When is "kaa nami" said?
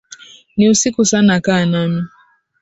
1.45-2.01